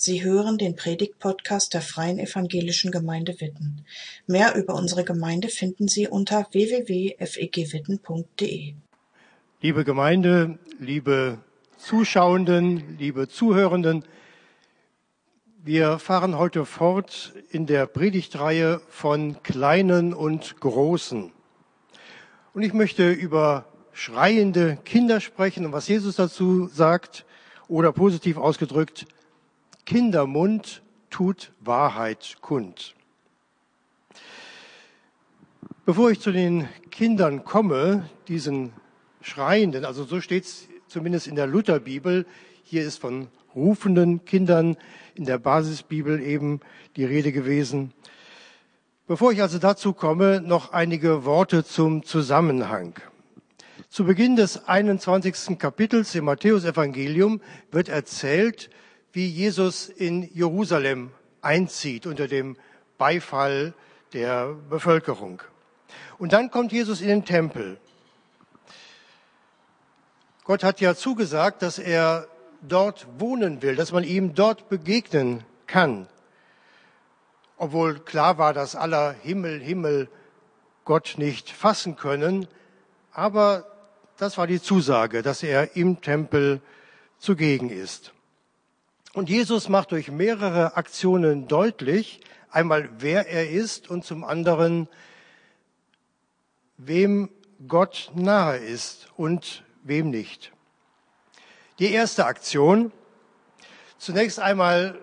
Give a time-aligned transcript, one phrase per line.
[0.00, 3.84] Sie hören den Predigt-Podcast der Freien Evangelischen Gemeinde Witten.
[4.28, 8.74] Mehr über unsere Gemeinde finden Sie unter www.fegwitten.de.
[9.60, 11.38] Liebe Gemeinde, liebe
[11.78, 14.04] Zuschauenden, liebe Zuhörenden,
[15.64, 21.32] wir fahren heute fort in der Predigtreihe von Kleinen und Großen.
[22.54, 27.24] Und ich möchte über schreiende Kinder sprechen und was Jesus dazu sagt
[27.66, 29.04] oder positiv ausgedrückt,
[29.88, 32.94] Kindermund tut Wahrheit kund.
[35.86, 38.74] Bevor ich zu den Kindern komme, diesen
[39.22, 42.26] Schreienden, also so steht es zumindest in der Lutherbibel,
[42.64, 44.76] hier ist von rufenden Kindern
[45.14, 46.60] in der Basisbibel eben
[46.96, 47.94] die Rede gewesen.
[49.06, 52.92] Bevor ich also dazu komme, noch einige Worte zum Zusammenhang.
[53.88, 55.58] Zu Beginn des 21.
[55.58, 58.68] Kapitels im Matthäusevangelium wird erzählt,
[59.12, 62.56] wie Jesus in Jerusalem einzieht unter dem
[62.98, 63.74] Beifall
[64.12, 65.42] der Bevölkerung.
[66.18, 67.78] Und dann kommt Jesus in den Tempel.
[70.44, 72.26] Gott hat ja zugesagt, dass er
[72.62, 76.08] dort wohnen will, dass man ihm dort begegnen kann.
[77.56, 80.08] Obwohl klar war, dass aller Himmel, Himmel
[80.84, 82.48] Gott nicht fassen können.
[83.12, 83.66] Aber
[84.16, 86.60] das war die Zusage, dass er im Tempel
[87.18, 88.12] zugegen ist.
[89.14, 92.20] Und Jesus macht durch mehrere Aktionen deutlich,
[92.50, 94.88] einmal wer er ist und zum anderen,
[96.76, 97.30] wem
[97.66, 100.52] Gott nahe ist und wem nicht.
[101.78, 102.92] Die erste Aktion.
[103.98, 104.98] Zunächst einmal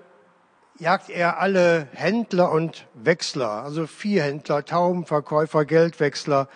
[0.78, 6.48] jagt er alle Händler und Wechsler, also Viehhändler, Taubenverkäufer, Geldwechsler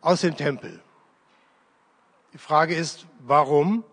[0.00, 0.80] aus dem Tempel.
[2.32, 3.84] Die Frage ist, warum?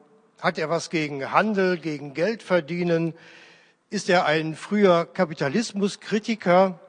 [0.43, 3.13] Hat er was gegen Handel, gegen Geld verdienen?
[3.89, 6.81] Ist er ein früher Kapitalismuskritiker?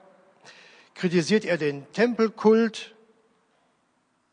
[0.97, 2.97] Kritisiert er den Tempelkult?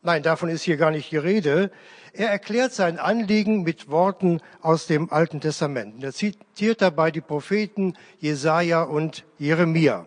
[0.02, 1.70] Nein, davon ist hier gar nicht die Rede.
[2.12, 6.02] Er erklärt sein Anliegen mit Worten aus dem Alten Testament.
[6.02, 10.04] Er zitiert dabei die Propheten Jesaja und Jeremia.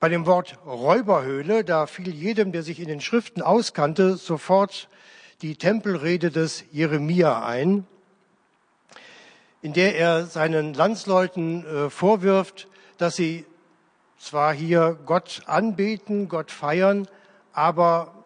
[0.00, 4.88] Bei dem Wort Räuberhöhle, da fiel jedem, der sich in den Schriften auskannte, sofort
[5.44, 7.86] die Tempelrede des Jeremia ein,
[9.60, 12.66] in der er seinen Landsleuten äh, vorwirft,
[12.96, 13.44] dass sie
[14.18, 17.08] zwar hier Gott anbeten, Gott feiern,
[17.52, 18.24] aber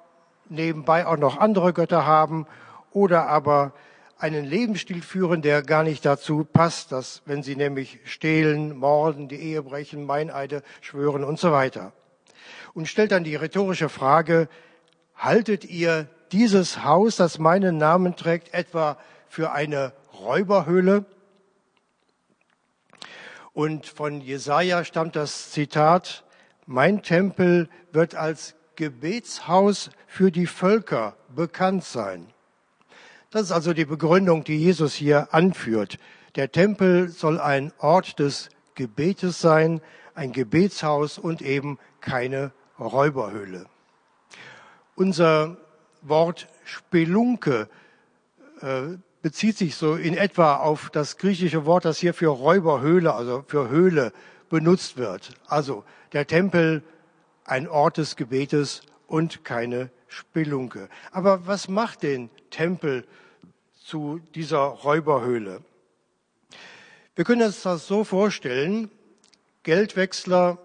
[0.48, 2.46] nebenbei auch noch andere Götter haben
[2.92, 3.72] oder aber
[4.16, 9.40] einen Lebensstil führen, der gar nicht dazu passt, dass wenn sie nämlich stehlen, morden, die
[9.40, 11.92] Ehe brechen, Meineide schwören und so weiter.
[12.74, 14.48] Und stellt dann die rhetorische Frage,
[15.16, 21.04] haltet ihr dieses Haus, das meinen Namen trägt, etwa für eine Räuberhöhle?
[23.52, 26.24] Und von Jesaja stammt das Zitat,
[26.66, 32.26] mein Tempel wird als Gebetshaus für die Völker bekannt sein.
[33.30, 35.98] Das ist also die Begründung, die Jesus hier anführt.
[36.36, 39.80] Der Tempel soll ein Ort des Gebetes sein,
[40.14, 43.66] ein Gebetshaus und eben keine Räuberhöhle.
[44.94, 45.56] Unser
[46.02, 47.68] Wort Spelunke
[48.60, 53.44] äh, bezieht sich so in etwa auf das griechische Wort, das hier für Räuberhöhle, also
[53.46, 54.12] für Höhle
[54.48, 55.34] benutzt wird.
[55.46, 56.82] Also der Tempel,
[57.44, 60.88] ein Ort des Gebetes und keine Spelunke.
[61.10, 63.06] Aber was macht den Tempel
[63.74, 65.62] zu dieser Räuberhöhle?
[67.14, 68.90] Wir können uns das so vorstellen,
[69.64, 70.58] Geldwechsler,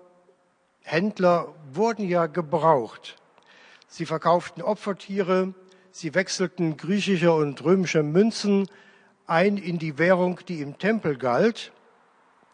[0.82, 3.16] Händler wurden ja gebraucht.
[3.94, 5.54] Sie verkauften Opfertiere,
[5.92, 8.68] sie wechselten griechische und römische Münzen
[9.28, 11.72] ein in die Währung, die im Tempel galt.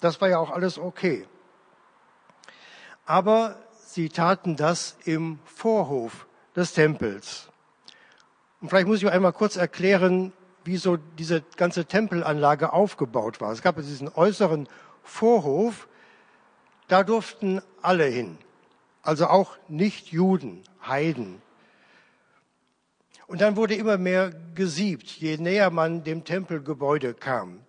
[0.01, 1.25] Das war ja auch alles okay.
[3.05, 3.55] Aber
[3.85, 6.27] sie taten das im Vorhof
[6.57, 7.47] des Tempels.
[8.59, 10.33] Und vielleicht muss ich einmal kurz erklären,
[10.65, 13.53] wie so diese ganze Tempelanlage aufgebaut war.
[13.53, 14.67] Es gab diesen äußeren
[15.03, 15.87] Vorhof,
[16.89, 18.37] da durften alle hin
[19.09, 21.41] also auch Nicht-Juden, Heiden.
[23.25, 27.61] Und dann wurde immer mehr gesiebt, je näher man dem Tempelgebäude kam.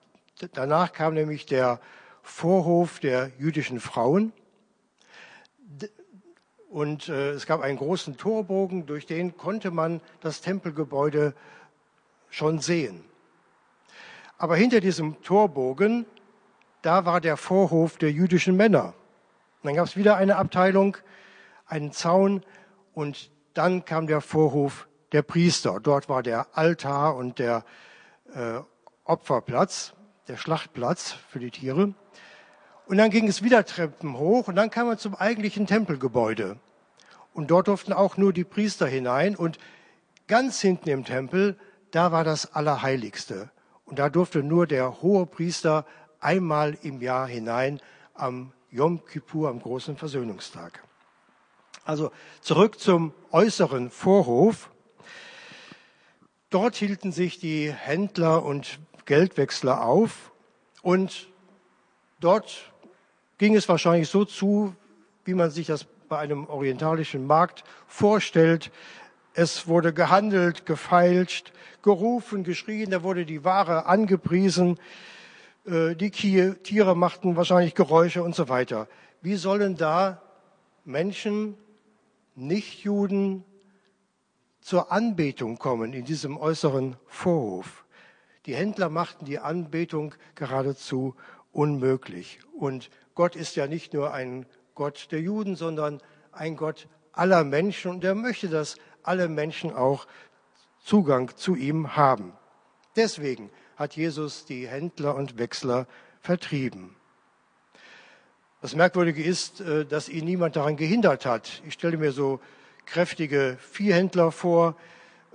[0.52, 1.80] Danach kam nämlich der
[2.22, 4.34] Vorhof der jüdischen Frauen.
[6.68, 11.32] Und äh, es gab einen großen Torbogen, durch den konnte man das Tempelgebäude
[12.28, 13.02] schon sehen.
[14.36, 16.04] Aber hinter diesem Torbogen,
[16.82, 18.92] da war der Vorhof der jüdischen Männer.
[19.62, 20.98] Und dann gab es wieder eine Abteilung,
[21.70, 22.42] einen Zaun
[22.92, 25.80] und dann kam der Vorhof der Priester.
[25.80, 27.64] Dort war der Altar und der
[28.34, 28.60] äh,
[29.04, 29.94] Opferplatz.
[30.28, 31.94] der Schlachtplatz für die Tiere.
[32.86, 36.56] Und dann ging es wieder Treppen hoch und dann kam man zum eigentlichen Tempelgebäude.
[37.32, 39.36] Und dort durften auch nur die Priester hinein.
[39.36, 39.58] Und
[40.28, 41.56] ganz hinten im Tempel,
[41.90, 43.50] da war das Allerheiligste.
[43.84, 45.84] Und da durfte nur der hohe Priester
[46.20, 47.80] einmal im Jahr hinein
[48.14, 50.84] am Yom Kippur, am großen Versöhnungstag.
[51.84, 54.70] Also zurück zum äußeren Vorhof.
[56.50, 60.32] Dort hielten sich die Händler und Geldwechsler auf
[60.82, 61.28] und
[62.20, 62.72] dort
[63.38, 64.74] ging es wahrscheinlich so zu,
[65.24, 68.70] wie man sich das bei einem orientalischen Markt vorstellt.
[69.32, 74.78] Es wurde gehandelt, gefeilscht, gerufen, geschrien, da wurde die Ware angepriesen,
[75.64, 78.88] äh, die Tiere machten wahrscheinlich Geräusche und so weiter.
[79.22, 80.20] Wie sollen da
[80.84, 81.56] Menschen,
[82.34, 83.44] Nichtjuden,
[84.60, 87.84] zur Anbetung kommen in diesem äußeren Vorhof?
[88.46, 91.14] Die Händler machten die Anbetung geradezu
[91.52, 92.40] unmöglich.
[92.52, 96.00] Und Gott ist ja nicht nur ein Gott der Juden, sondern
[96.32, 97.90] ein Gott aller Menschen.
[97.90, 100.06] Und er möchte, dass alle Menschen auch
[100.82, 102.32] Zugang zu ihm haben.
[102.96, 105.86] Deswegen hat Jesus die Händler und Wechsler
[106.20, 106.96] vertrieben.
[108.60, 111.62] Das Merkwürdige ist, äh, dass ihn niemand daran gehindert hat.
[111.66, 112.40] Ich stelle mir so
[112.84, 114.76] kräftige Viehhändler vor,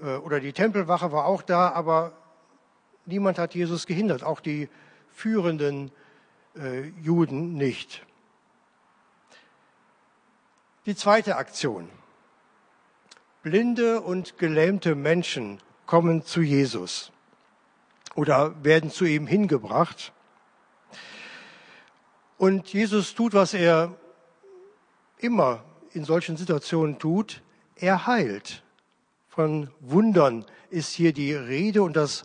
[0.02, 2.14] äh, oder die Tempelwache war auch da, aber
[3.06, 4.70] niemand hat Jesus gehindert, auch die
[5.12, 5.92] führenden
[6.56, 8.06] äh, Juden nicht.
[10.86, 11.90] Die zweite Aktion.
[13.42, 17.12] Blinde und gelähmte Menschen kommen zu Jesus
[18.16, 20.14] oder werden zu ihm hingebracht.
[22.38, 23.96] Und Jesus tut, was er
[25.20, 27.42] immer in solchen Situationen tut.
[27.76, 28.64] Er heilt.
[29.30, 32.24] Von Wundern ist hier die Rede und das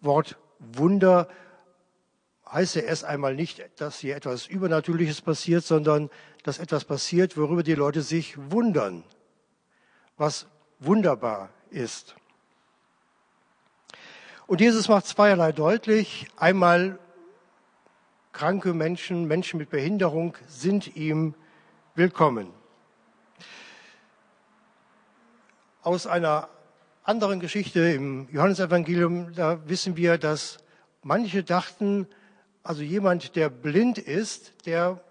[0.00, 1.28] Wort Wunder
[2.50, 6.10] heißt ja erst einmal nicht, dass hier etwas Übernatürliches passiert, sondern
[6.42, 9.04] dass etwas passiert, worüber die Leute sich wundern,
[10.16, 10.46] was
[10.80, 12.16] wunderbar ist.
[14.46, 16.26] Und Jesus macht zweierlei deutlich.
[16.36, 16.98] Einmal,
[18.32, 21.34] kranke Menschen, Menschen mit Behinderung sind ihm
[21.94, 22.48] willkommen.
[25.82, 26.48] Aus einer
[27.02, 30.58] anderen Geschichte im Johannesevangelium, da wissen wir, dass
[31.02, 32.06] manche dachten,
[32.62, 35.02] also jemand, der blind ist, der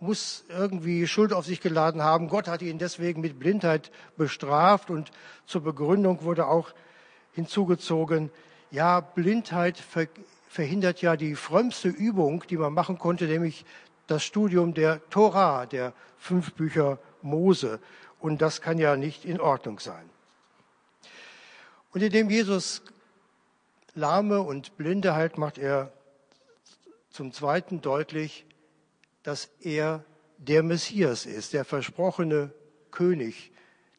[0.00, 2.28] muss irgendwie Schuld auf sich geladen haben.
[2.28, 5.10] Gott hat ihn deswegen mit Blindheit bestraft und
[5.44, 6.70] zur Begründung wurde auch
[7.32, 8.30] hinzugezogen,
[8.70, 9.76] ja, Blindheit
[10.48, 13.64] verhindert ja die frömmste Übung, die man machen konnte, nämlich
[14.06, 17.78] das Studium der Tora, der fünf Bücher Mose.
[18.18, 20.08] Und das kann ja nicht in Ordnung sein.
[21.92, 22.82] Und indem Jesus
[23.94, 25.92] Lahme und Blinde heilt, macht er
[27.10, 28.46] zum Zweiten deutlich,
[29.22, 30.04] dass er
[30.38, 32.52] der Messias ist, der versprochene
[32.90, 33.50] König,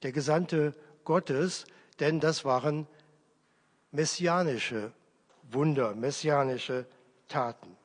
[0.03, 0.73] der Gesandte
[1.03, 1.65] Gottes,
[1.99, 2.87] denn das waren
[3.91, 4.91] messianische
[5.51, 6.85] Wunder, messianische
[7.27, 7.75] Taten.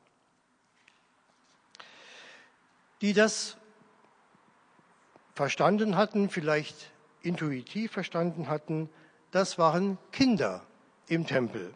[3.01, 3.57] Die das
[5.33, 6.91] verstanden hatten, vielleicht
[7.21, 8.89] intuitiv verstanden hatten,
[9.31, 10.65] das waren Kinder
[11.07, 11.73] im Tempel.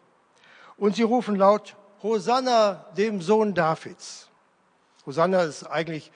[0.76, 4.28] Und sie rufen laut, Hosanna dem Sohn Davids.
[5.04, 6.10] Hosanna ist eigentlich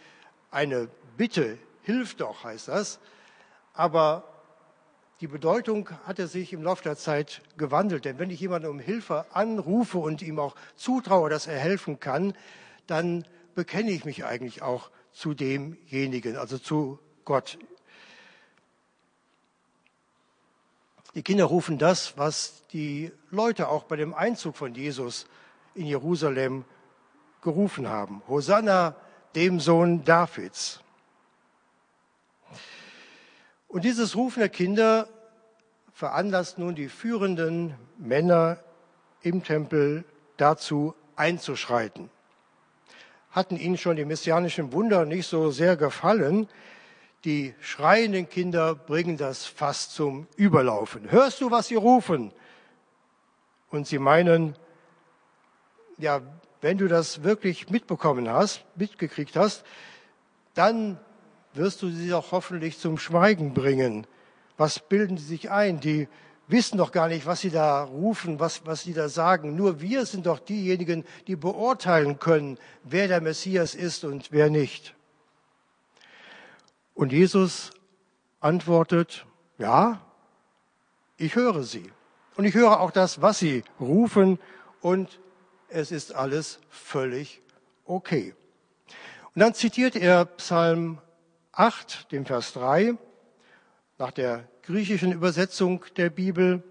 [0.51, 2.99] eine Bitte, hilf doch, heißt das.
[3.75, 4.25] Aber
[5.21, 8.05] die Bedeutung hatte sich im Laufe der Zeit gewandelt.
[8.05, 12.35] Denn wenn ich jemanden um Hilfe anrufe und ihm auch zutraue, dass er helfen kann,
[12.87, 17.59] dann bekenne ich mich eigentlich auch zu demjenigen, also zu Gott.
[21.15, 25.27] Die Kinder rufen das, was die Leute auch bei dem Einzug von Jesus
[25.77, 26.65] in Jerusalem
[27.41, 28.23] gerufen haben.
[28.27, 28.97] Hosanna
[29.37, 30.84] dem Sohn Davids.
[33.75, 35.09] Und dieses Rufen der Kinder
[35.93, 38.59] veranlasst nun die führenden Männer
[39.21, 40.05] im Tempel
[40.37, 42.09] dazu einzuschreiten.
[43.33, 46.49] Hatten ihnen schon die messianischen Wunder nicht so sehr gefallen,
[47.25, 51.11] die schreienden Kinder bringen das fast zum Überlaufen.
[51.11, 52.31] Hörst du, was sie rufen?
[53.71, 54.55] Und sie meinen,
[55.99, 56.21] ja,
[56.61, 59.65] wenn du das wirklich mitbekommen hast, mitgekriegt hast,
[60.55, 61.01] dann
[61.55, 64.07] wirst du sie auch hoffentlich zum Schweigen bringen.
[64.57, 65.81] Was bilden sie sich ein?
[65.81, 66.09] Die
[66.47, 69.57] wissen doch gar nicht, was sie da rufen, was, was sie da sagen.
[69.57, 74.95] Nur wir sind doch diejenigen, die beurteilen können, wer der Messias ist und wer nicht.
[76.95, 77.71] Und Jesus
[78.41, 79.27] antwortet,
[79.59, 80.01] ja,
[81.17, 81.91] ich höre sie.
[82.37, 84.39] Und ich höre auch das, was sie rufen
[84.81, 85.21] und
[85.69, 87.41] es ist alles völlig
[87.85, 88.35] okay.
[89.35, 90.99] Und dann zitiert er Psalm
[91.57, 92.97] 8, dem Vers 3,
[93.99, 96.63] nach der griechischen Übersetzung der Bibel,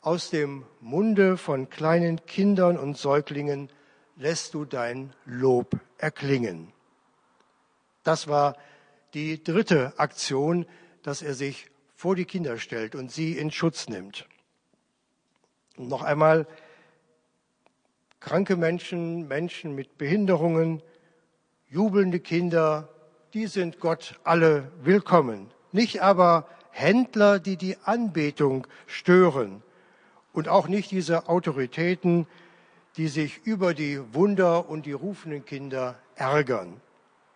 [0.00, 3.68] aus dem Munde von kleinen Kindern und Säuglingen
[4.16, 6.72] lässt du dein Lob erklingen.
[8.02, 8.56] Das war
[9.12, 10.64] die dritte Aktion,
[11.02, 14.26] dass er sich vor die Kinder stellt und sie in Schutz nimmt.
[15.76, 16.46] Und noch einmal,
[18.20, 20.82] kranke Menschen, Menschen mit Behinderungen,
[21.68, 22.88] jubelnde Kinder,
[23.34, 25.50] die sind Gott alle willkommen.
[25.72, 29.62] Nicht aber Händler, die die Anbetung stören
[30.32, 32.26] und auch nicht diese Autoritäten,
[32.96, 36.80] die sich über die Wunder und die rufenden Kinder ärgern.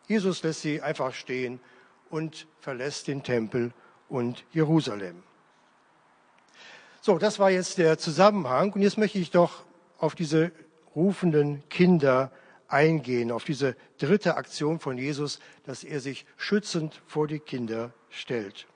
[0.09, 1.61] Jesus lässt sie einfach stehen
[2.11, 3.73] und verlässt den Tempel
[4.09, 5.23] und Jerusalem.
[7.01, 8.73] So, das war jetzt der Zusammenhang.
[8.73, 9.65] Und jetzt möchte ich doch
[9.99, 10.51] auf diese
[10.97, 12.31] rufenden Kinder
[12.75, 18.67] eingehen, auf diese dritte Aktion von Jesus, dass er sich schützend vor die Kinder stellt.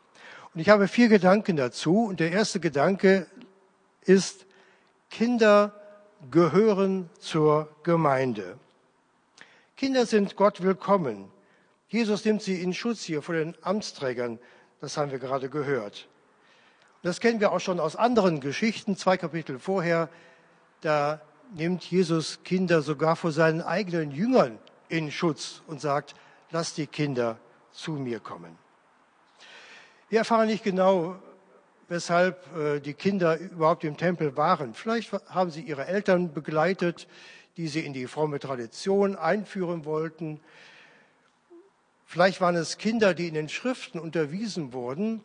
[0.55, 2.05] Und ich habe vier Gedanken dazu.
[2.05, 3.27] Und der erste Gedanke
[4.03, 4.47] ist,
[5.11, 5.75] Kinder
[6.31, 8.59] gehören zur Gemeinde.
[9.77, 11.31] Kinder sind Gott willkommen.
[11.89, 14.39] Jesus nimmt sie in Schutz hier vor den Amtsträgern.
[14.81, 16.09] Das haben wir gerade gehört.
[17.03, 20.09] Das kennen wir auch schon aus anderen Geschichten, zwei Kapitel vorher.
[20.83, 21.21] Da
[21.55, 26.15] nimmt Jesus Kinder sogar vor seinen eigenen Jüngern in Schutz und sagt,
[26.51, 27.39] lass die Kinder
[27.73, 28.57] zu mir kommen.
[30.09, 31.17] Wir erfahren nicht genau,
[31.89, 34.75] weshalb äh, die Kinder überhaupt im Tempel waren.
[34.75, 37.07] Vielleicht haben sie ihre Eltern begleitet,
[37.57, 40.41] die sie in die fromme Tradition einführen wollten.
[42.05, 45.23] Vielleicht waren es Kinder, die in den Schriften unterwiesen wurden.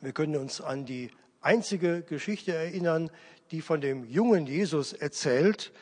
[0.00, 3.10] Wir können uns an die einzige Geschichte erinnern,
[3.50, 5.72] die von dem jungen Jesus erzählt,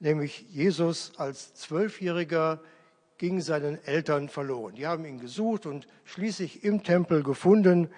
[0.00, 2.60] nämlich Jesus als Zwölfjähriger
[3.18, 4.74] ging seinen Eltern verloren.
[4.74, 7.88] Die haben ihn gesucht und schließlich im Tempel gefunden.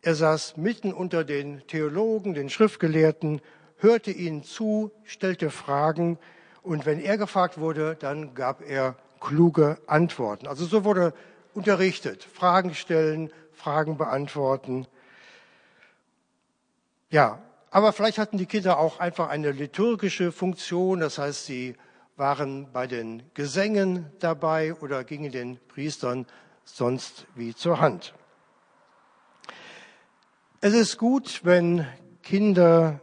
[0.00, 3.40] Er saß mitten unter den Theologen, den Schriftgelehrten,
[3.78, 6.18] hörte ihnen zu, stellte Fragen
[6.62, 10.46] und wenn er gefragt wurde, dann gab er kluge Antworten.
[10.46, 11.14] Also so wurde
[11.54, 12.22] unterrichtet.
[12.24, 14.86] Fragen stellen, Fragen beantworten.
[17.10, 17.42] Ja,
[17.72, 21.00] aber vielleicht hatten die Kinder auch einfach eine liturgische Funktion.
[21.00, 21.74] Das heißt, sie
[22.16, 26.26] waren bei den Gesängen dabei oder gingen den Priestern
[26.64, 28.14] sonst wie zur Hand.
[30.60, 31.86] Es ist gut, wenn
[32.22, 33.00] Kinder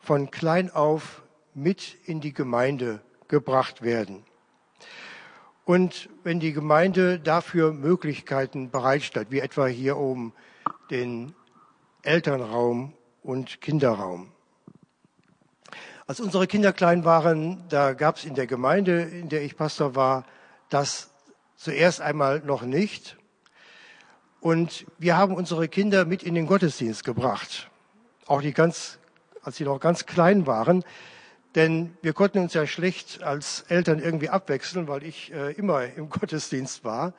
[0.00, 1.22] von klein auf
[1.54, 4.24] mit in die Gemeinde gebracht werden.
[5.64, 10.34] Und wenn die Gemeinde dafür Möglichkeiten bereitstellt, wie etwa hier oben
[10.90, 11.36] den
[12.02, 14.32] Elternraum und Kinderraum.
[16.06, 19.94] Als unsere Kinder klein waren, da gab es in der Gemeinde, in der ich Pastor
[19.94, 20.24] war,
[20.68, 21.10] das
[21.56, 23.16] zuerst einmal noch nicht.
[24.40, 27.70] Und wir haben unsere Kinder mit in den Gottesdienst gebracht.
[28.26, 28.98] Auch die ganz,
[29.42, 30.84] als sie noch ganz klein waren.
[31.54, 36.08] Denn wir konnten uns ja schlecht als Eltern irgendwie abwechseln, weil ich äh, immer im
[36.10, 37.14] Gottesdienst war.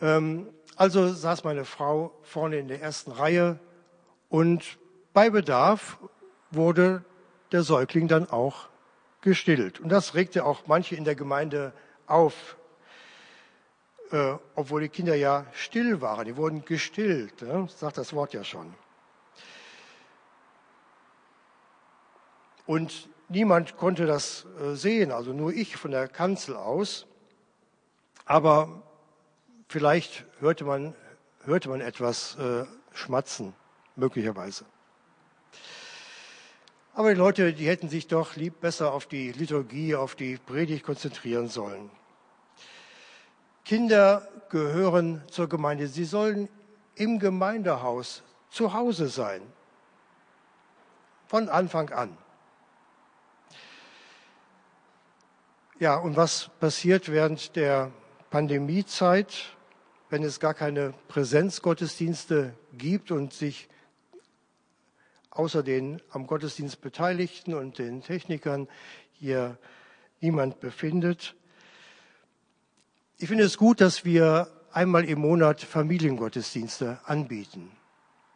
[0.00, 3.58] Ähm, also saß meine Frau vorne in der ersten Reihe
[4.32, 4.78] und
[5.12, 5.98] bei Bedarf
[6.50, 7.04] wurde
[7.52, 8.70] der Säugling dann auch
[9.20, 9.78] gestillt.
[9.78, 11.74] Und das regte auch manche in der Gemeinde
[12.06, 12.56] auf
[14.10, 16.24] äh, obwohl die Kinder ja still waren.
[16.24, 17.68] Die wurden gestillt, ne?
[17.76, 18.72] sagt das Wort ja schon.
[22.64, 27.06] Und niemand konnte das äh, sehen, also nur ich von der Kanzel aus.
[28.24, 28.82] Aber
[29.68, 30.94] vielleicht hörte man,
[31.44, 33.52] hörte man etwas äh, schmatzen,
[33.96, 34.64] möglicherweise.
[36.94, 40.84] Aber die Leute, die hätten sich doch lieb besser auf die Liturgie, auf die Predigt
[40.84, 41.90] konzentrieren sollen.
[43.64, 45.86] Kinder gehören zur Gemeinde.
[45.86, 46.48] Sie sollen
[46.94, 49.40] im Gemeindehaus zu Hause sein.
[51.26, 52.18] Von Anfang an.
[55.78, 57.90] Ja, und was passiert während der
[58.30, 59.56] Pandemiezeit,
[60.10, 63.68] wenn es gar keine Präsenzgottesdienste gibt und sich
[65.34, 68.68] außer den am Gottesdienst Beteiligten und den Technikern
[69.12, 69.58] hier
[70.20, 71.34] niemand befindet?
[73.18, 77.70] Ich finde es gut, dass wir einmal im Monat Familiengottesdienste anbieten.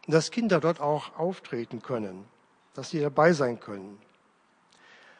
[0.07, 2.25] Dass Kinder dort auch auftreten können,
[2.73, 3.99] dass sie dabei sein können.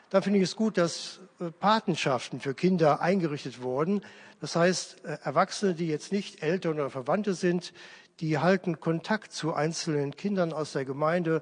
[0.09, 4.01] Dann finde ich es gut, dass äh, Patenschaften für Kinder eingerichtet wurden.
[4.39, 7.73] Das heißt, äh, Erwachsene, die jetzt nicht Eltern oder Verwandte sind,
[8.19, 11.41] die halten Kontakt zu einzelnen Kindern aus der Gemeinde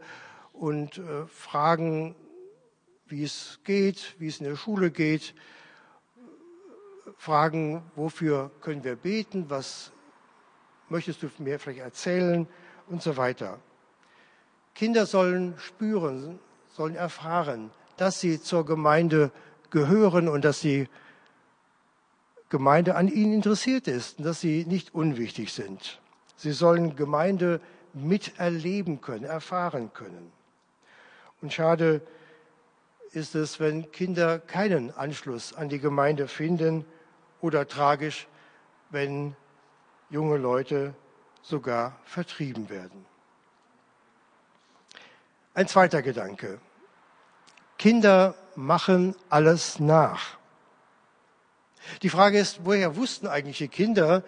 [0.54, 2.16] und äh, fragen
[3.08, 5.36] wie es geht, wie es in der Schule geht,
[7.18, 9.92] fragen, wofür können wir beten, was
[10.90, 12.48] möchtest du mir vielleicht erzählen
[12.88, 13.60] und so weiter.
[14.74, 16.40] Kinder sollen spüren,
[16.74, 19.32] sollen erfahren, dass sie zur Gemeinde
[19.70, 20.90] gehören und dass die
[22.50, 26.00] Gemeinde an ihnen interessiert ist und dass sie nicht unwichtig sind.
[26.36, 27.62] Sie sollen Gemeinde
[27.94, 30.32] miterleben können, erfahren können.
[31.42, 32.02] Und schade
[33.12, 36.86] ist es, wenn Kinder keinen Anschluss an die Gemeinde finden
[37.40, 38.28] oder tragisch,
[38.90, 39.36] wenn
[40.10, 40.94] junge Leute
[41.42, 43.06] sogar vertrieben werden.
[45.54, 46.60] Ein zweiter Gedanke.
[47.78, 50.38] Kinder machen alles nach.
[52.02, 54.24] Die Frage ist, woher wussten eigentlich die Kinder,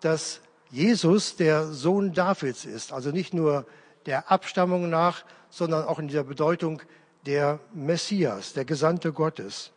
[0.00, 2.92] dass Jesus der Sohn Davids ist?
[2.92, 3.66] Also nicht nur
[4.06, 6.82] der Abstammung nach, sondern auch in dieser Bedeutung
[7.26, 9.72] der Messias, der Gesandte Gottes.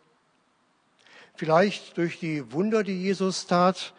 [1.36, 3.94] Vielleicht durch die Wunder, die Jesus tat,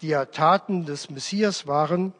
[0.00, 2.12] die ja Taten des Messias waren.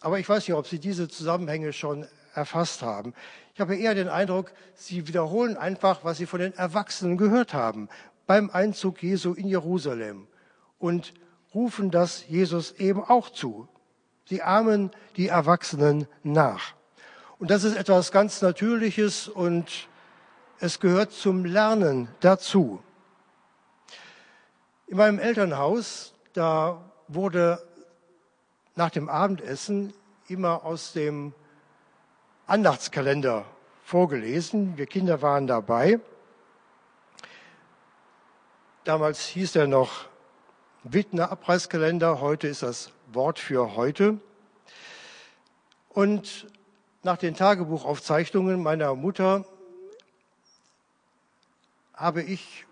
[0.00, 3.14] Aber ich weiß nicht, ob Sie diese Zusammenhänge schon erfasst haben.
[3.54, 7.88] Ich habe eher den Eindruck, Sie wiederholen einfach, was Sie von den Erwachsenen gehört haben
[8.26, 10.26] beim Einzug Jesu in Jerusalem
[10.78, 11.12] und
[11.54, 13.68] rufen das Jesus eben auch zu.
[14.24, 16.74] Sie ahmen die Erwachsenen nach.
[17.38, 19.88] Und das ist etwas ganz Natürliches und
[20.60, 22.82] es gehört zum Lernen dazu.
[24.86, 27.66] In meinem Elternhaus, da wurde
[28.76, 29.92] nach dem Abendessen
[30.28, 31.34] immer aus dem
[32.46, 33.44] Andachtskalender
[33.84, 34.76] vorgelesen.
[34.78, 36.00] Wir Kinder waren dabei.
[38.84, 40.06] Damals hieß er noch
[40.84, 44.18] Wittner Abreißkalender, heute ist das Wort für heute.
[45.90, 46.48] Und
[47.04, 49.44] nach den Tagebuchaufzeichnungen meiner Mutter
[51.94, 52.66] habe ich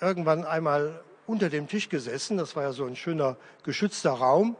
[0.00, 4.54] irgendwann einmal unter dem Tisch gesessen, das war ja so ein schöner geschützter Raum,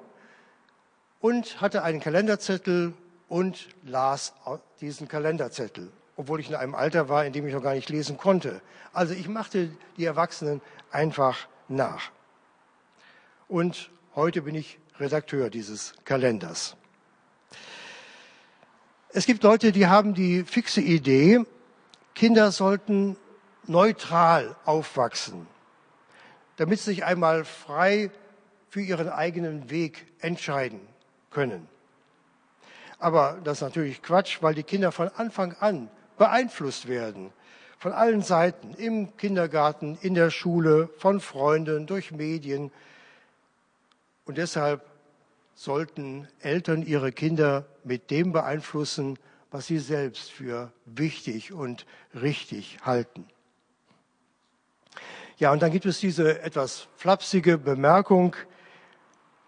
[1.20, 2.94] und hatte einen Kalenderzettel
[3.29, 4.33] und las
[4.81, 8.18] diesen Kalenderzettel, obwohl ich in einem Alter war, in dem ich noch gar nicht lesen
[8.18, 8.61] konnte.
[8.92, 12.11] Also ich machte die Erwachsenen einfach nach.
[13.50, 16.76] Und heute bin ich Redakteur dieses Kalenders.
[19.08, 21.40] Es gibt Leute, die haben die fixe Idee,
[22.14, 23.16] Kinder sollten
[23.66, 25.48] neutral aufwachsen,
[26.58, 28.12] damit sie sich einmal frei
[28.68, 30.78] für ihren eigenen Weg entscheiden
[31.32, 31.66] können.
[33.00, 37.32] Aber das ist natürlich Quatsch, weil die Kinder von Anfang an beeinflusst werden
[37.80, 42.70] von allen Seiten, im Kindergarten, in der Schule, von Freunden, durch Medien.
[44.24, 44.85] Und deshalb
[45.54, 49.18] sollten Eltern ihre Kinder mit dem beeinflussen,
[49.50, 53.26] was sie selbst für wichtig und richtig halten.
[55.38, 58.37] Ja, und dann gibt es diese etwas flapsige Bemerkung,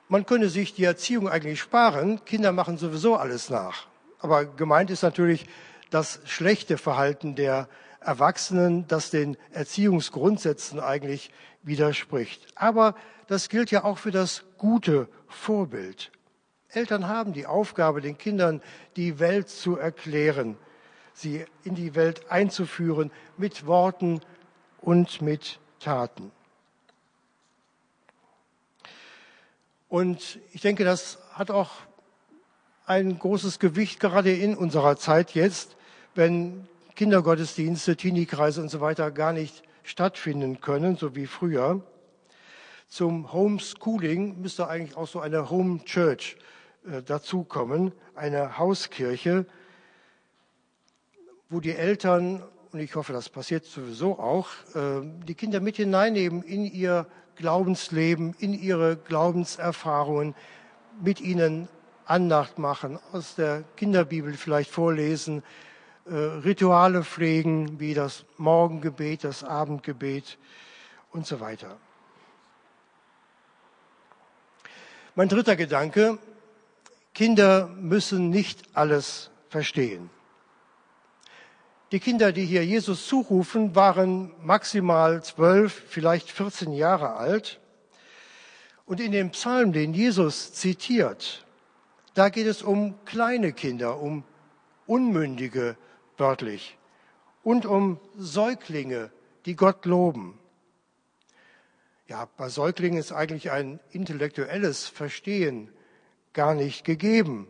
[0.09, 3.87] man könne sich die Erziehung eigentlich sparen, Kinder machen sowieso alles nach.
[4.19, 5.47] Aber gemeint ist natürlich
[5.89, 7.67] das schlechte Verhalten der
[8.01, 11.31] Erwachsenen, das den Erziehungsgrundsätzen eigentlich
[11.63, 12.47] widerspricht.
[12.57, 12.95] Aber
[13.33, 16.13] das gilt ja auch für das gute Vorbild.
[16.69, 18.61] Eltern haben die Aufgabe, den Kindern
[18.97, 20.59] die Welt zu erklären,
[21.15, 24.21] sie in die Welt einzuführen mit Worten
[24.83, 26.31] und mit Taten.
[29.89, 31.71] Und ich denke, das hat auch
[32.85, 35.77] ein großes Gewicht gerade in unserer Zeit jetzt,
[36.15, 41.83] wenn Kindergottesdienste, Teenie-Kreise und so weiter gar nicht stattfinden können, so wie früher.
[42.93, 46.37] Zum Homeschooling müsste eigentlich auch so eine Home Church
[46.87, 49.47] äh, dazukommen, eine Hauskirche,
[51.49, 56.43] wo die Eltern, und ich hoffe, das passiert sowieso auch, äh, die Kinder mit hineinnehmen
[56.43, 60.35] in ihr Glaubensleben, in ihre Glaubenserfahrungen,
[61.03, 61.69] mit ihnen
[62.05, 65.43] Andacht machen, aus der Kinderbibel vielleicht vorlesen,
[66.05, 70.37] äh, Rituale pflegen, wie das Morgengebet, das Abendgebet
[71.11, 71.79] und so weiter.
[75.15, 76.19] Mein dritter Gedanke,
[77.13, 80.09] Kinder müssen nicht alles verstehen.
[81.93, 87.61] Die Kinder, die hier Jesus zurufen, waren maximal zwölf, vielleicht 14 Jahre alt.
[88.87, 91.45] Und in dem Psalm, den Jesus zitiert,
[92.15, 94.25] da geht es um kleine Kinder, um
[94.87, 95.77] unmündige
[96.17, 96.79] wörtlich,
[97.43, 99.11] und um Säuglinge,
[99.45, 100.39] die Gott loben.
[102.13, 105.71] Ja, bei Säuglingen ist eigentlich ein intellektuelles Verstehen
[106.35, 107.49] gar nicht gegeben.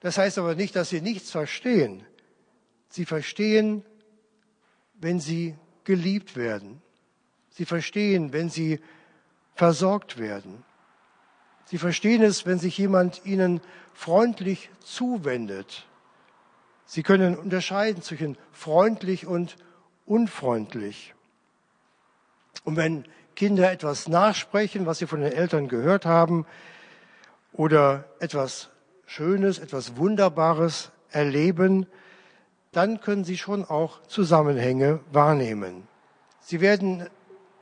[0.00, 2.04] Das heißt aber nicht, dass sie nichts verstehen.
[2.88, 3.84] Sie verstehen,
[4.94, 6.82] wenn sie geliebt werden.
[7.50, 8.80] Sie verstehen, wenn sie
[9.54, 10.64] versorgt werden.
[11.66, 13.60] Sie verstehen es, wenn sich jemand ihnen
[13.94, 15.86] freundlich zuwendet.
[16.86, 19.56] Sie können unterscheiden zwischen freundlich und
[20.06, 21.14] unfreundlich.
[22.64, 26.46] Und wenn Kinder etwas nachsprechen, was sie von den Eltern gehört haben,
[27.52, 28.70] oder etwas
[29.06, 31.86] Schönes, etwas Wunderbares erleben,
[32.72, 35.86] dann können sie schon auch Zusammenhänge wahrnehmen.
[36.40, 37.08] Sie werden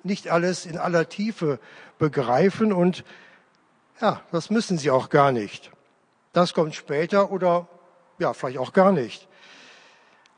[0.04, 1.58] nicht alles in aller Tiefe
[1.98, 3.04] begreifen und
[4.00, 5.70] ja, das müssen sie auch gar nicht.
[6.32, 7.66] Das kommt später oder
[8.18, 9.26] ja, vielleicht auch gar nicht.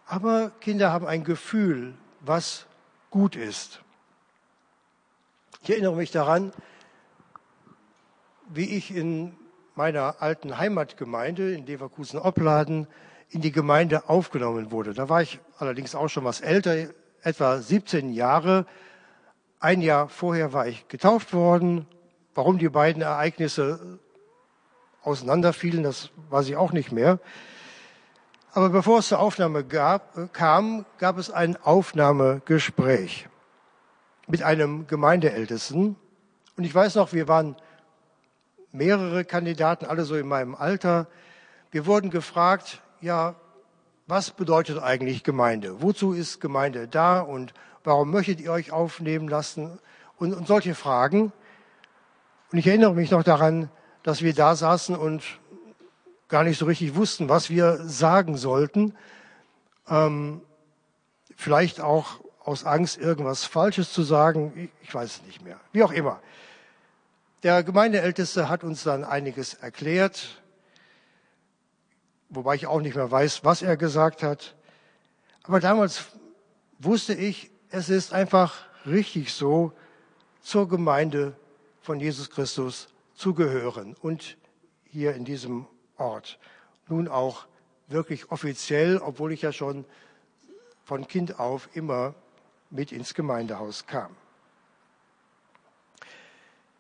[0.07, 2.67] Aber Kinder haben ein Gefühl, was
[3.11, 3.82] gut ist.
[5.65, 6.53] Ich erinnere mich daran,
[8.49, 9.37] wie ich in
[9.77, 12.89] meiner alten Heimatgemeinde in Leverkusen-Opladen
[13.29, 14.93] in die Gemeinde aufgenommen wurde.
[14.93, 16.89] Da war ich allerdings auch schon was älter,
[17.23, 18.67] etwa 17 Jahre.
[19.61, 21.87] Ein Jahr vorher war ich getauft worden.
[22.35, 24.01] Warum die beiden Ereignisse
[25.05, 27.21] auseinanderfielen, das weiß ich auch nicht mehr.
[28.51, 33.29] Aber bevor es zur Aufnahme gab, kam, gab es ein Aufnahmegespräch
[34.33, 35.95] mit einem Gemeindeältesten.
[36.57, 37.55] Und ich weiß noch, wir waren
[38.73, 41.07] mehrere Kandidaten, alle so in meinem Alter.
[41.71, 43.35] Wir wurden gefragt, ja,
[44.07, 45.83] was bedeutet eigentlich Gemeinde?
[45.83, 47.53] Wozu ist Gemeinde da und
[47.85, 49.79] warum möchtet ihr euch aufnehmen lassen?
[50.17, 51.31] Und, und solche Fragen.
[52.53, 53.69] Und ich erinnere mich noch daran,
[54.03, 55.23] dass wir da saßen und
[56.29, 58.95] gar nicht so richtig wussten, was wir sagen sollten.
[59.91, 60.41] Ähm,
[61.37, 64.71] vielleicht auch aus Angst, irgendwas Falsches zu sagen.
[64.83, 65.61] Ich weiß es nicht mehr.
[65.73, 66.21] Wie auch immer.
[67.43, 70.43] Der Gemeindeälteste hat uns dann einiges erklärt,
[72.29, 74.55] wobei ich auch nicht mehr weiß, was er gesagt hat.
[75.43, 76.05] Aber damals
[76.79, 78.55] wusste ich, es ist einfach
[78.87, 79.73] richtig so,
[80.41, 81.35] zur Gemeinde
[81.81, 84.37] von Jesus Christus zu gehören und
[84.85, 86.39] hier in diesem Ort.
[86.89, 87.47] Nun auch
[87.89, 89.85] wirklich offiziell, obwohl ich ja schon
[90.85, 92.15] von Kind auf immer
[92.73, 94.17] mit ins Gemeindehaus kam.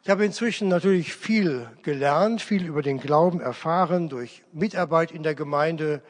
[0.03, 5.37] Ich habe inzwischen natürlich viel gelernt, viel über den Glauben erfahren durch Mitarbeit in der
[5.37, 6.03] Gemeinde,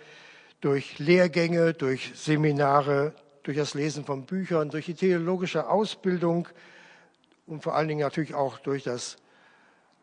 [0.62, 6.48] durch Lehrgänge, durch Seminare, durch das Lesen von Büchern, durch die theologische Ausbildung
[7.46, 9.16] und vor allen Dingen natürlich auch durch das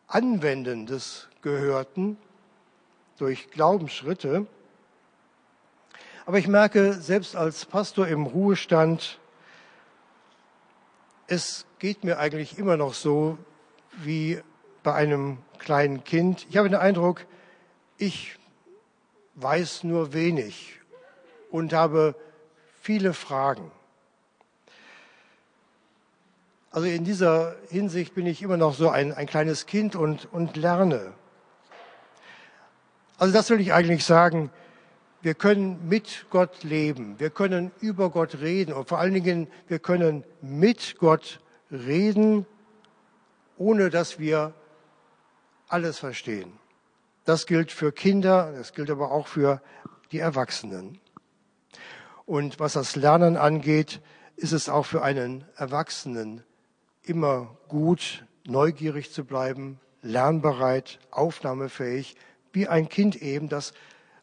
[0.06, 2.16] Anwenden des Gehörten,
[3.18, 4.46] durch Glaubensschritte.
[6.26, 9.19] Aber ich merke, selbst als Pastor im Ruhestand,
[11.30, 13.38] es geht mir eigentlich immer noch so,
[13.98, 14.42] wie
[14.82, 16.44] bei einem kleinen Kind.
[16.50, 17.24] Ich habe den Eindruck,
[17.98, 18.36] ich
[19.36, 20.80] weiß nur wenig
[21.52, 22.16] und habe
[22.82, 23.70] viele Fragen.
[26.72, 30.56] Also in dieser Hinsicht bin ich immer noch so ein, ein kleines Kind und, und
[30.56, 31.12] lerne.
[33.18, 34.50] Also das will ich eigentlich sagen.
[35.22, 37.16] Wir können mit Gott leben.
[37.18, 38.72] Wir können über Gott reden.
[38.72, 42.46] Und vor allen Dingen, wir können mit Gott reden
[43.60, 44.54] ohne dass wir
[45.68, 46.54] alles verstehen.
[47.26, 49.60] Das gilt für Kinder, das gilt aber auch für
[50.12, 50.98] die Erwachsenen.
[52.24, 54.00] Und was das Lernen angeht,
[54.36, 56.42] ist es auch für einen Erwachsenen
[57.02, 62.16] immer gut, neugierig zu bleiben, lernbereit, aufnahmefähig,
[62.54, 63.74] wie ein Kind eben, das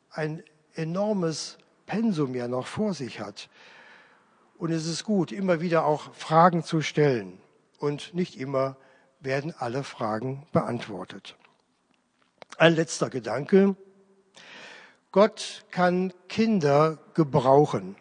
[0.10, 0.42] ein
[0.78, 3.50] enormes Pensum ja noch vor sich hat.
[4.58, 7.40] Und es ist gut, immer wieder auch Fragen zu stellen
[7.80, 8.78] und nicht immer
[9.20, 11.36] werden alle Fragen beantwortet.
[12.58, 13.76] Ein letzter Gedanke.
[15.12, 17.96] Gott kann Kinder gebrauchen.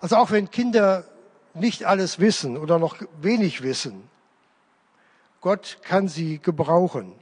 [0.00, 1.04] Also auch wenn Kinder
[1.54, 4.08] nicht alles wissen oder noch wenig wissen,
[5.40, 7.12] Gott kann sie gebrauchen.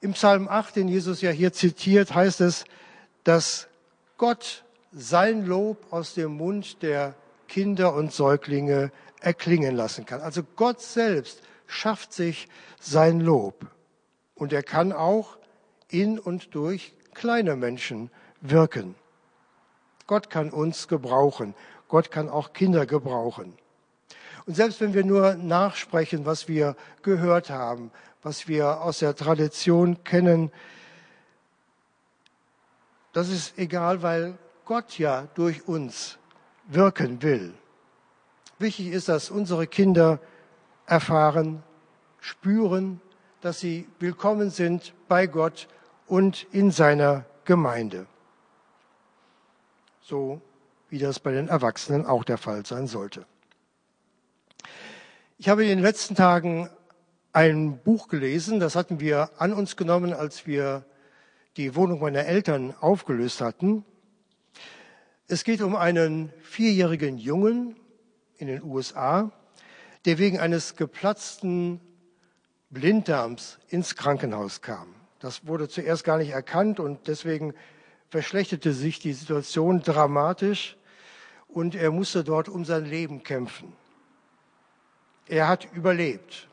[0.00, 2.64] Im Psalm 8, den Jesus ja hier zitiert, heißt es,
[3.24, 3.68] dass
[4.16, 7.14] Gott sein Lob aus dem Mund der
[7.48, 10.20] Kinder und Säuglinge erklingen lassen kann.
[10.20, 12.48] Also Gott selbst schafft sich
[12.80, 13.66] sein Lob.
[14.34, 15.36] Und er kann auch
[15.88, 18.94] in und durch kleine Menschen wirken.
[20.06, 21.54] Gott kann uns gebrauchen.
[21.88, 23.56] Gott kann auch Kinder gebrauchen.
[24.46, 27.90] Und selbst wenn wir nur nachsprechen, was wir gehört haben,
[28.22, 30.50] was wir aus der Tradition kennen,
[33.12, 36.18] das ist egal, weil Gott ja durch uns
[36.68, 37.54] wirken will.
[38.58, 40.20] Wichtig ist, dass unsere Kinder
[40.86, 41.62] erfahren,
[42.20, 43.00] spüren,
[43.40, 45.66] dass sie willkommen sind bei Gott
[46.06, 48.06] und in seiner Gemeinde.
[50.02, 50.40] So
[50.88, 53.24] wie das bei den Erwachsenen auch der Fall sein sollte.
[55.38, 56.68] Ich habe in den letzten Tagen
[57.32, 60.84] ein Buch gelesen, das hatten wir an uns genommen, als wir
[61.56, 63.84] die Wohnung meiner Eltern aufgelöst hatten.
[65.26, 67.76] Es geht um einen vierjährigen Jungen
[68.38, 69.30] in den USA,
[70.04, 71.80] der wegen eines geplatzten
[72.70, 74.94] Blinddarms ins Krankenhaus kam.
[75.18, 77.54] Das wurde zuerst gar nicht erkannt und deswegen
[78.08, 80.76] verschlechterte sich die Situation dramatisch
[81.46, 83.72] und er musste dort um sein Leben kämpfen.
[85.28, 86.48] Er hat überlebt.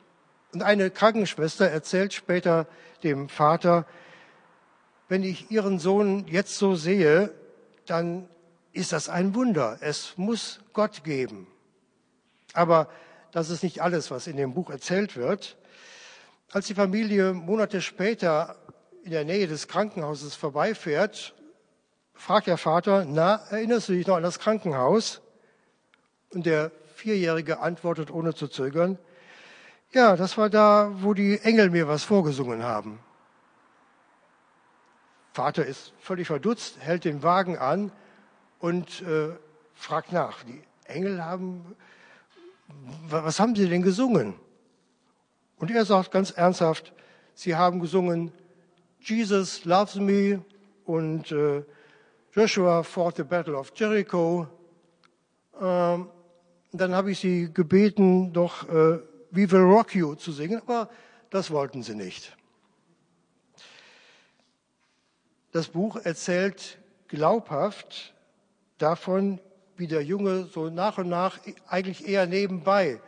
[0.53, 2.67] Und eine Krankenschwester erzählt später
[3.03, 3.85] dem Vater,
[5.07, 7.33] wenn ich Ihren Sohn jetzt so sehe,
[7.85, 8.27] dann
[8.73, 9.77] ist das ein Wunder.
[9.81, 11.47] Es muss Gott geben.
[12.53, 12.89] Aber
[13.31, 15.57] das ist nicht alles, was in dem Buch erzählt wird.
[16.51, 18.55] Als die Familie Monate später
[19.03, 21.33] in der Nähe des Krankenhauses vorbeifährt,
[22.13, 25.21] fragt der Vater, na, erinnerst du dich noch an das Krankenhaus?
[26.33, 28.97] Und der Vierjährige antwortet ohne zu zögern,
[29.93, 32.99] ja, das war da, wo die Engel mir was vorgesungen haben.
[35.37, 37.91] Vater ist völlig verdutzt, hält den Wagen an
[38.57, 39.35] und äh,
[39.75, 40.41] fragt nach.
[40.41, 41.75] Die Engel haben,
[43.07, 44.33] was haben sie denn gesungen?
[45.57, 46.91] Und er sagt ganz ernsthaft,
[47.35, 48.31] sie haben gesungen,
[48.99, 50.43] Jesus loves me
[50.85, 51.63] und äh,
[52.31, 54.47] Joshua fought the battle of Jericho.
[55.61, 56.09] Ähm,
[56.71, 60.89] dann habe ich sie gebeten, doch äh, We Will Rock You zu singen, aber
[61.29, 62.36] das wollten sie nicht.
[65.57, 68.13] Das Buch erzählt glaubhaft
[68.77, 69.41] davon,
[69.75, 73.01] wie der Junge so nach und nach eigentlich eher nebenbei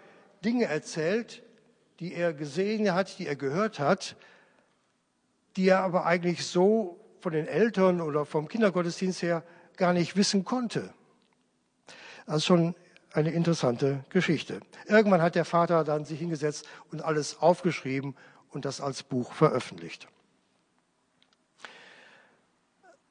[0.44, 1.44] Dinge erzählt,
[2.00, 4.16] die er gesehen hat, die er gehört hat,
[5.58, 9.44] die er aber eigentlich so von den Eltern oder vom Kindergottesdienst her
[9.78, 10.92] gar nicht wissen konnte.
[12.26, 12.76] Also schon
[13.14, 14.62] eine interessante Geschichte.
[14.88, 18.16] Irgendwann hat der Vater dann sich hingesetzt und alles aufgeschrieben
[18.50, 20.08] und das als Buch veröffentlicht.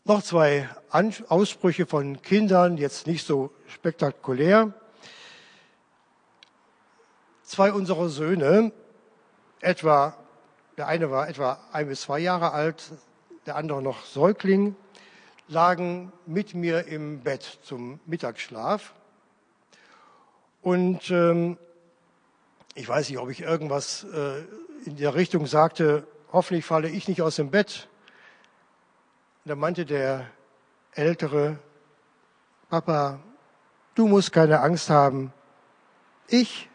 [0.09, 0.67] Noch zwei
[1.29, 4.73] Aussprüche von Kindern, jetzt nicht so spektakulär.
[7.43, 8.73] Zwei unserer Söhne,
[9.61, 10.17] etwa,
[10.79, 12.91] der eine war etwa ein bis zwei Jahre alt,
[13.45, 14.77] der andere noch Säugling,
[15.47, 18.95] lagen mit mir im Bett zum Mittagsschlaf.
[20.63, 21.59] Und ähm,
[22.75, 24.39] ich weiß nicht, ob ich irgendwas äh,
[24.87, 27.91] in der Richtung sagte, hoffentlich falle ich nicht aus dem Bett.
[29.49, 30.27] Und da meinte der
[30.93, 31.59] Ältere,
[32.69, 33.19] Papa,
[33.95, 35.33] du musst keine Angst haben.
[36.27, 36.69] Ich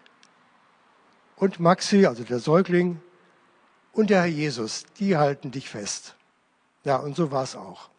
[1.36, 3.00] und Maxi, also der Säugling,
[3.92, 6.16] und der Herr Jesus, die halten dich fest.
[6.84, 7.92] Ja, und so war es auch.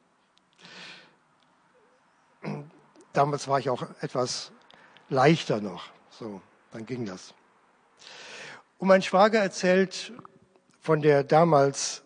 [3.12, 4.50] Damals war ich auch etwas
[5.08, 5.84] leichter noch.
[6.10, 6.40] So,
[6.72, 7.32] dann ging das.
[8.78, 10.12] Und mein Schwager erzählt
[10.80, 12.02] von der damals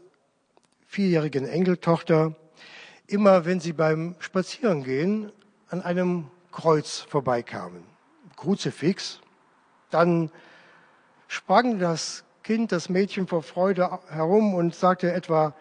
[0.87, 2.37] vierjährigen Enkeltochter,
[3.09, 5.33] immer wenn sie beim Spazierengehen
[5.69, 7.83] an einem Kreuz vorbeikamen,
[8.37, 9.21] Kruzifix,
[9.91, 10.31] dann
[11.27, 15.55] sprang das Kind, das Mädchen vor Freude herum und sagte etwa,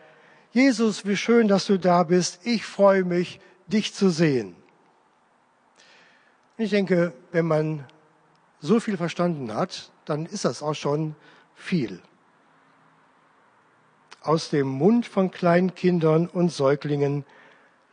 [0.51, 2.39] Jesus, wie schön, dass du da bist.
[2.45, 4.55] Ich freue mich, dich zu sehen.
[6.57, 7.85] Ich denke, wenn man
[8.59, 11.15] so viel verstanden hat, dann ist das auch schon
[11.53, 12.01] viel.
[14.21, 17.25] Aus dem Mund von kleinen Kindern und Säuglingen